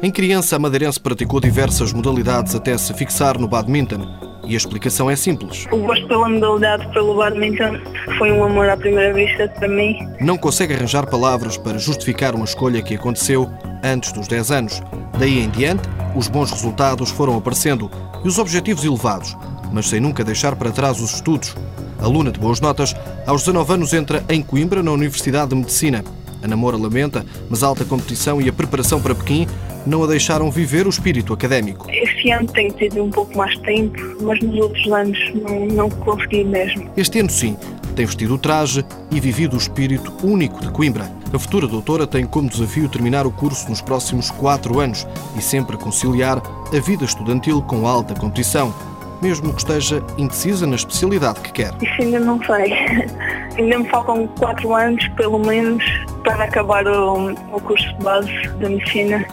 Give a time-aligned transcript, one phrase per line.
[0.00, 4.06] Em criança, a madeirense praticou diversas modalidades até se fixar no badminton.
[4.46, 5.66] E a explicação é simples.
[5.72, 7.80] O gosto pela modalidade, pelo badminton,
[8.16, 9.98] foi um amor à primeira vista para mim.
[10.20, 13.50] Não consegue arranjar palavras para justificar uma escolha que aconteceu
[13.82, 14.80] antes dos 10 anos.
[15.18, 15.82] Daí em diante,
[16.14, 17.90] os bons resultados foram aparecendo
[18.24, 19.36] e os objetivos elevados,
[19.72, 21.56] mas sem nunca deixar para trás os estudos.
[21.98, 22.94] Aluna de boas notas,
[23.26, 26.04] aos 19 anos entra em Coimbra, na Universidade de Medicina.
[26.40, 29.44] A namora lamenta, mas a alta competição e a preparação para Pequim
[29.88, 31.90] não a deixaram viver o espírito académico.
[31.90, 36.44] Este ano tenho tido um pouco mais tempo, mas nos outros anos não, não consegui
[36.44, 36.90] mesmo.
[36.96, 37.56] Este ano, sim,
[37.96, 41.10] tem vestido o traje e vivido o espírito único de Coimbra.
[41.32, 45.76] A futura doutora tem como desafio terminar o curso nos próximos quatro anos e sempre
[45.76, 48.74] conciliar a vida estudantil com alta competição,
[49.22, 51.72] mesmo que esteja indecisa na especialidade que quer.
[51.82, 52.72] Isso ainda não sei.
[53.56, 55.82] ainda me faltam quatro anos, pelo menos,
[56.24, 59.26] para acabar o, o curso de base da medicina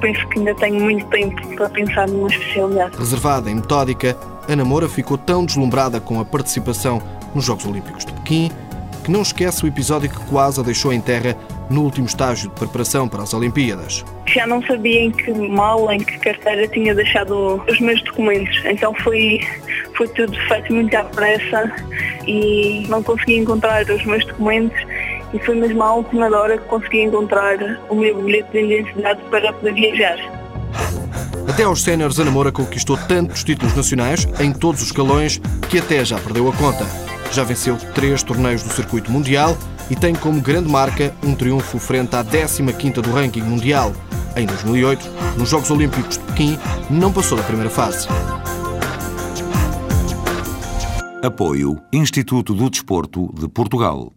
[0.00, 2.96] penso que ainda tenho muito tempo para pensar numa especialidade.
[2.96, 4.16] Reservada e metódica,
[4.48, 7.02] Ana Moura ficou tão deslumbrada com a participação
[7.34, 8.50] nos Jogos Olímpicos de Pequim
[9.08, 11.34] que não esquece o episódio que quase a deixou em terra
[11.70, 14.04] no último estágio de preparação para as Olimpíadas.
[14.26, 18.92] Já não sabia em que mala, em que carteira tinha deixado os meus documentos, então
[18.96, 19.40] foi,
[19.96, 21.72] foi tudo feito muito à pressa
[22.26, 24.78] e não consegui encontrar os meus documentos
[25.32, 29.52] e foi mesmo à última hora que consegui encontrar o meu bilhete de identidade para
[29.52, 30.18] poder viajar.
[31.48, 36.04] Até aos séniores, Ana Moura conquistou tantos títulos nacionais em todos os escalões que até
[36.04, 36.86] já perdeu a conta.
[37.32, 39.56] Já venceu três torneios do circuito mundial
[39.90, 43.92] e tem como grande marca um triunfo frente à 15ª do ranking mundial.
[44.36, 46.58] Em 2008, nos Jogos Olímpicos de Pequim,
[46.90, 48.06] não passou da primeira fase.
[51.24, 54.12] Apoio Instituto do Desporto de Portugal.